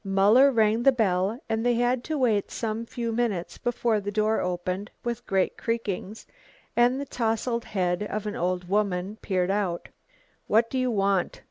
Muller 0.03 0.51
rang 0.51 0.81
the 0.81 0.91
bell 0.91 1.39
and 1.47 1.63
they 1.63 1.75
had 1.75 2.03
to 2.05 2.17
wait 2.17 2.49
some 2.49 2.87
few 2.87 3.11
minutes 3.11 3.59
before 3.59 3.99
the 4.01 4.11
door 4.11 4.39
opened 4.41 4.89
with 5.03 5.27
great 5.27 5.57
creakings, 5.59 6.25
and 6.75 6.99
the 6.99 7.05
towsled 7.05 7.65
head 7.65 8.01
of 8.09 8.25
an 8.25 8.35
old 8.35 8.67
woman 8.67 9.17
peered 9.21 9.51
out. 9.51 9.89
"What 10.47 10.71
do 10.71 10.79
you 10.79 10.89
want?" 10.89 11.39